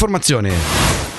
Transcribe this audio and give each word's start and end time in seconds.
l'informazione. 0.00 1.09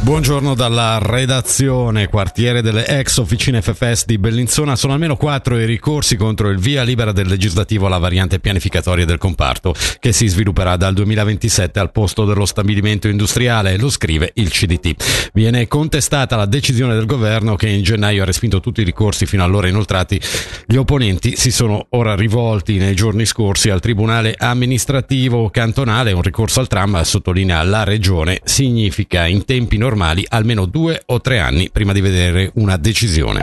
Buongiorno 0.00 0.54
dalla 0.54 0.98
redazione, 1.02 2.06
quartiere 2.06 2.62
delle 2.62 2.86
ex 2.86 3.18
officine 3.18 3.60
FFS 3.60 4.06
di 4.06 4.16
Bellinzona. 4.16 4.76
Sono 4.76 4.92
almeno 4.92 5.16
quattro 5.16 5.58
i 5.58 5.66
ricorsi 5.66 6.16
contro 6.16 6.48
il 6.50 6.58
via 6.58 6.84
libera 6.84 7.10
del 7.10 7.26
legislativo 7.26 7.86
alla 7.86 7.98
variante 7.98 8.38
pianificatoria 8.38 9.04
del 9.04 9.18
comparto, 9.18 9.74
che 9.98 10.12
si 10.12 10.28
svilupperà 10.28 10.76
dal 10.76 10.94
2027 10.94 11.80
al 11.80 11.90
posto 11.90 12.24
dello 12.24 12.46
stabilimento 12.46 13.08
industriale, 13.08 13.76
lo 13.76 13.90
scrive 13.90 14.30
il 14.34 14.50
CDT. 14.50 15.30
Viene 15.34 15.66
contestata 15.66 16.36
la 16.36 16.46
decisione 16.46 16.94
del 16.94 17.04
governo 17.04 17.56
che 17.56 17.68
in 17.68 17.82
gennaio 17.82 18.22
ha 18.22 18.26
respinto 18.26 18.60
tutti 18.60 18.82
i 18.82 18.84
ricorsi 18.84 19.26
fino 19.26 19.42
allora 19.42 19.66
inoltrati. 19.66 20.18
Gli 20.64 20.76
opponenti 20.76 21.36
si 21.36 21.50
sono 21.50 21.86
ora 21.90 22.14
rivolti 22.14 22.76
nei 22.76 22.94
giorni 22.94 23.26
scorsi 23.26 23.68
al 23.68 23.80
Tribunale 23.80 24.34
amministrativo 24.38 25.50
cantonale. 25.50 26.12
Un 26.12 26.22
ricorso 26.22 26.60
al 26.60 26.68
tram, 26.68 27.02
sottolinea 27.02 27.62
la 27.64 27.82
regione, 27.82 28.40
significa 28.44 29.26
in 29.26 29.44
tempi 29.44 29.76
normali 29.76 29.86
normali 29.88 30.26
almeno 30.28 30.66
due 30.66 31.02
o 31.06 31.20
tre 31.20 31.38
anni 31.38 31.70
prima 31.70 31.92
di 31.94 32.02
vedere 32.02 32.50
una 32.54 32.76
decisione. 32.76 33.40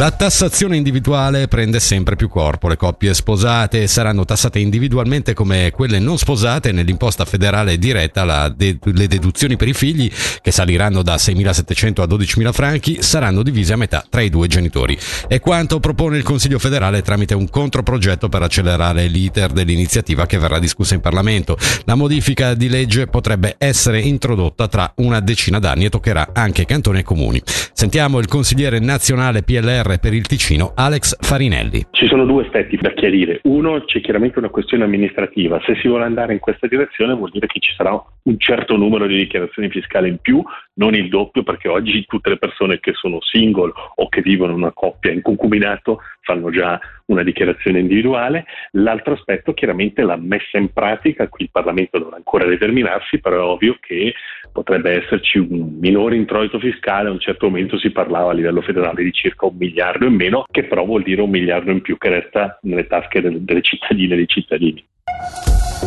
La 0.00 0.12
tassazione 0.12 0.78
individuale 0.78 1.46
prende 1.46 1.78
sempre 1.78 2.16
più 2.16 2.30
corpo. 2.30 2.68
Le 2.68 2.78
coppie 2.78 3.12
sposate 3.12 3.86
saranno 3.86 4.24
tassate 4.24 4.58
individualmente 4.58 5.34
come 5.34 5.70
quelle 5.72 5.98
non 5.98 6.16
sposate 6.16 6.72
nell'imposta 6.72 7.26
federale 7.26 7.76
diretta. 7.76 8.48
De- 8.48 8.78
le 8.80 9.06
deduzioni 9.06 9.56
per 9.56 9.68
i 9.68 9.74
figli, 9.74 10.10
che 10.40 10.52
saliranno 10.52 11.02
da 11.02 11.16
6.700 11.16 12.00
a 12.00 12.06
12.000 12.06 12.50
franchi, 12.50 13.02
saranno 13.02 13.42
divise 13.42 13.74
a 13.74 13.76
metà 13.76 14.02
tra 14.08 14.22
i 14.22 14.30
due 14.30 14.48
genitori. 14.48 14.98
È 15.28 15.38
quanto 15.38 15.80
propone 15.80 16.16
il 16.16 16.22
Consiglio 16.22 16.58
federale 16.58 17.02
tramite 17.02 17.34
un 17.34 17.50
controprogetto 17.50 18.30
per 18.30 18.40
accelerare 18.40 19.06
l'iter 19.06 19.52
dell'iniziativa 19.52 20.24
che 20.24 20.38
verrà 20.38 20.58
discussa 20.58 20.94
in 20.94 21.02
Parlamento. 21.02 21.58
La 21.84 21.94
modifica 21.94 22.54
di 22.54 22.70
legge 22.70 23.06
potrebbe 23.06 23.56
essere 23.58 24.00
introdotta 24.00 24.66
tra 24.66 24.90
una 24.96 25.20
decina 25.20 25.58
d'anni 25.58 25.84
e 25.84 25.90
toccherà 25.90 26.30
anche 26.32 26.64
cantoni 26.64 27.00
e 27.00 27.02
comuni. 27.02 27.42
Sentiamo 27.74 28.18
il 28.18 28.28
consigliere 28.28 28.78
nazionale 28.78 29.42
PLR 29.42 29.88
per 29.98 30.14
il 30.14 30.26
Ticino, 30.26 30.72
Alex 30.74 31.16
Farinelli. 31.20 31.86
Ci 31.90 32.06
sono 32.06 32.24
due 32.24 32.44
aspetti 32.44 32.76
da 32.76 32.92
chiarire. 32.92 33.40
Uno, 33.44 33.84
c'è 33.84 34.00
chiaramente 34.00 34.38
una 34.38 34.48
questione 34.48 34.84
amministrativa. 34.84 35.60
Se 35.64 35.74
si 35.80 35.88
vuole 35.88 36.04
andare 36.04 36.32
in 36.32 36.38
questa 36.38 36.66
direzione 36.66 37.14
vuol 37.14 37.30
dire 37.30 37.46
che 37.46 37.60
ci 37.60 37.72
sarà 37.74 37.92
un 37.92 38.38
certo 38.38 38.76
numero 38.76 39.06
di 39.06 39.16
dichiarazioni 39.16 39.68
fiscali 39.68 40.08
in 40.08 40.18
più, 40.18 40.42
non 40.74 40.94
il 40.94 41.08
doppio, 41.08 41.42
perché 41.42 41.68
oggi 41.68 42.04
tutte 42.06 42.30
le 42.30 42.38
persone 42.38 42.78
che 42.80 42.92
sono 42.94 43.20
single 43.20 43.72
o 43.96 44.08
che 44.08 44.20
vivono 44.20 44.52
in 44.52 44.58
una 44.58 44.72
coppia 44.72 45.10
in 45.10 45.22
concubinato 45.22 46.00
fanno 46.22 46.50
già 46.50 46.78
una 47.10 47.22
dichiarazione 47.22 47.80
individuale. 47.80 48.46
L'altro 48.72 49.14
aspetto 49.14 49.52
chiaramente 49.52 50.02
la 50.02 50.16
messa 50.16 50.58
in 50.58 50.72
pratica, 50.72 51.28
qui 51.28 51.44
il 51.44 51.50
Parlamento 51.50 51.98
dovrà 51.98 52.16
ancora 52.16 52.46
determinarsi, 52.46 53.20
però 53.20 53.36
è 53.36 53.40
ovvio 53.40 53.76
che 53.80 54.14
potrebbe 54.52 55.02
esserci 55.02 55.38
un 55.38 55.76
minore 55.78 56.16
introito 56.16 56.58
fiscale, 56.58 57.08
a 57.08 57.12
un 57.12 57.20
certo 57.20 57.46
momento 57.46 57.78
si 57.78 57.90
parlava 57.90 58.30
a 58.30 58.34
livello 58.34 58.62
federale 58.62 59.02
di 59.02 59.12
circa 59.12 59.46
un 59.46 59.56
miliardo 59.56 60.06
in 60.06 60.14
meno, 60.14 60.44
che 60.50 60.64
però 60.64 60.84
vuol 60.84 61.02
dire 61.02 61.22
un 61.22 61.30
miliardo 61.30 61.70
in 61.70 61.82
più 61.82 61.96
che 61.98 62.08
resta 62.08 62.58
nelle 62.62 62.86
tasche 62.86 63.20
delle, 63.20 63.44
delle 63.44 63.62
cittadine 63.62 64.14
e 64.14 64.16
dei 64.16 64.28
cittadini. 64.28 64.84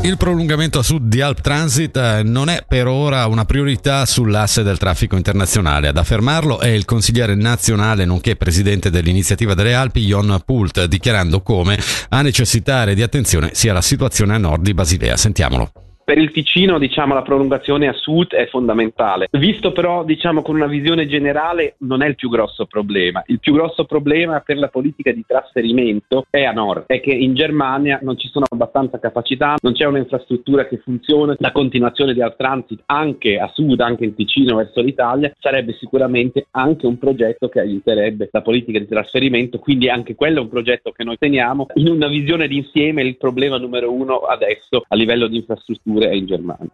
Il 0.03 0.17
prolungamento 0.17 0.79
a 0.79 0.83
sud 0.83 1.07
di 1.07 1.21
Alp 1.21 1.39
Transit 1.39 1.95
eh, 1.95 2.23
non 2.23 2.49
è 2.49 2.65
per 2.67 2.87
ora 2.87 3.25
una 3.27 3.45
priorità 3.45 4.05
sull'asse 4.05 4.61
del 4.61 4.77
traffico 4.77 5.15
internazionale. 5.15 5.87
Ad 5.87 5.97
affermarlo 5.97 6.59
è 6.59 6.67
il 6.67 6.83
consigliere 6.83 7.35
nazionale 7.35 8.03
nonché 8.03 8.35
presidente 8.35 8.89
dell'iniziativa 8.89 9.53
delle 9.53 9.73
Alpi, 9.73 10.05
Jon 10.05 10.41
Pult, 10.45 10.83
dichiarando 10.87 11.41
come 11.41 11.79
a 12.09 12.21
necessitare 12.21 12.95
di 12.95 13.01
attenzione 13.01 13.51
sia 13.53 13.71
la 13.71 13.81
situazione 13.81 14.35
a 14.35 14.37
nord 14.37 14.63
di 14.63 14.73
Basilea. 14.73 15.15
Sentiamolo. 15.15 15.83
Per 16.05 16.17
il 16.17 16.31
Ticino 16.31 16.79
diciamo, 16.79 17.13
la 17.13 17.21
prolungazione 17.21 17.87
a 17.87 17.93
sud 17.93 18.33
è 18.33 18.45
fondamentale. 18.47 19.27
Visto 19.31 19.71
però 19.71 20.03
diciamo, 20.03 20.41
con 20.41 20.55
una 20.55 20.67
visione 20.67 21.07
generale 21.07 21.75
non 21.79 22.01
è 22.01 22.07
il 22.07 22.15
più 22.15 22.29
grosso 22.29 22.65
problema. 22.65 23.23
Il 23.27 23.39
più 23.39 23.53
grosso 23.53 23.86
problema 23.86 24.42
per 24.42 24.58
la 24.58 24.67
politica 24.67 25.13
di 25.13 25.23
trasferimento 25.25 26.25
è 26.30 26.43
a 26.43 26.52
nord, 26.52 26.87
è 26.87 26.99
che 26.99 27.11
in 27.11 27.33
Germania 27.36 27.99
non 28.02 28.17
ci 28.17 28.27
sono 28.27 28.45
abbastanza 28.49 28.99
capacità, 28.99 29.55
non 29.61 29.71
c'è 29.71 29.86
un'infrastruttura 29.86 30.67
che 30.67 30.80
funziona. 30.80 31.36
La 31.39 31.53
continuazione 31.53 32.11
Alt 32.21 32.36
Transit 32.36 32.81
anche 32.87 33.39
a 33.39 33.49
sud, 33.53 33.80
anche 33.80 34.03
in 34.03 34.13
Ticino 34.13 34.58
verso 34.58 34.81
l'Italia, 34.81 35.31
sarebbe 35.39 35.71
sicuramente 35.73 36.47
anche 36.52 36.86
un 36.86 36.97
progetto 36.97 37.47
che 37.47 37.61
aiuterebbe 37.61 38.27
la 38.30 38.42
politica 38.42 38.77
di 38.77 38.87
trasferimento, 38.87 39.58
quindi 39.58 39.87
anche 39.87 40.15
quello 40.15 40.39
è 40.39 40.42
un 40.42 40.49
progetto 40.49 40.92
che 40.92 41.05
noi 41.05 41.17
teniamo. 41.17 41.67
In 41.75 41.87
una 41.87 42.08
visione 42.08 42.49
d'insieme 42.49 43.03
il 43.03 43.15
problema 43.15 43.58
numero 43.58 43.89
uno 43.92 44.17
adesso 44.17 44.83
a 44.86 44.95
livello 44.95 45.27
di 45.27 45.37
infrastruttura 45.37 45.92
pure 45.93 46.09
è 46.09 46.14
in 46.14 46.26
Germania. 46.26 46.70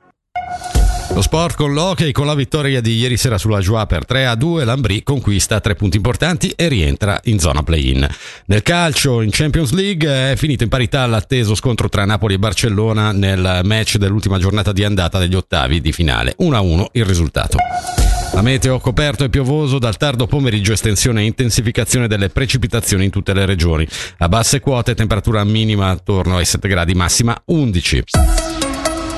Lo 1.14 1.22
sport 1.24 1.58
con 1.58 1.74
l'hockey 1.74 2.12
con 2.12 2.28
la 2.28 2.36
vittoria 2.36 2.82
di 2.82 2.96
ieri 2.96 3.18
sera 3.18 3.38
sulla 3.38 3.60
Joie 3.60 3.86
per 3.88 4.06
3 4.06 4.28
a 4.28 4.36
2 4.36 4.64
Lambri 4.64 5.04
conquista 5.04 5.60
tre 5.60 5.76
punti 5.76 5.98
importanti 5.98 6.54
e 6.56 6.68
rientra 6.68 7.20
in 7.24 7.40
zona 7.40 7.64
play-in. 7.64 8.08
Nel 8.46 8.62
calcio 8.62 9.22
in 9.22 9.30
Champions 9.32 9.72
League 9.72 10.32
è 10.32 10.36
finito 10.38 10.64
in 10.64 10.70
parità 10.70 11.06
l'atteso 11.08 11.56
scontro 11.56 11.90
tra 11.90 12.06
Napoli 12.06 12.36
e 12.36 12.40
Barcellona 12.40 13.12
nel 13.12 13.62
match 13.64 13.98
dell'ultima 13.98 14.38
giornata 14.38 14.72
di 14.72 14.84
andata 14.84 15.18
degli 15.18 15.36
ottavi 15.36 15.82
di 15.82 15.92
finale. 15.92 16.36
1 16.38 16.56
a 16.56 16.62
1 16.62 16.90
il 16.94 17.06
risultato. 17.06 17.58
La 18.34 18.42
meteo 18.44 18.80
coperto 18.80 19.24
e 19.24 19.30
piovoso 19.30 19.80
dal 19.80 19.98
tardo 19.98 20.28
pomeriggio 20.28 20.74
estensione 20.74 21.22
e 21.22 21.26
intensificazione 21.26 22.08
delle 22.08 22.30
precipitazioni 22.30 23.06
in 23.06 23.10
tutte 23.10 23.34
le 23.34 23.46
regioni. 23.46 23.86
A 24.20 24.30
basse 24.30 24.60
quote 24.60 24.94
temperatura 24.94 25.44
minima 25.44 25.90
attorno 25.90 26.38
ai 26.38 26.46
7 26.46 26.68
gradi, 26.68 26.94
massima 26.94 27.36
11. 27.46 28.04